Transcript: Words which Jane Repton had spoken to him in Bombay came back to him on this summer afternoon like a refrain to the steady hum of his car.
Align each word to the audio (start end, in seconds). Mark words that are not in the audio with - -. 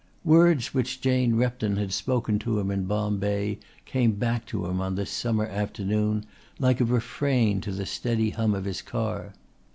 Words 0.25 0.73
which 0.73 0.99
Jane 0.99 1.35
Repton 1.35 1.75
had 1.77 1.93
spoken 1.93 2.39
to 2.39 2.59
him 2.59 2.71
in 2.71 2.85
Bombay 2.85 3.59
came 3.85 4.13
back 4.13 4.47
to 4.47 4.65
him 4.65 4.81
on 4.81 4.95
this 4.95 5.11
summer 5.11 5.45
afternoon 5.45 6.25
like 6.57 6.81
a 6.81 6.85
refrain 6.85 7.61
to 7.61 7.71
the 7.71 7.85
steady 7.85 8.31
hum 8.31 8.55
of 8.55 8.65
his 8.65 8.81
car. 8.81 9.33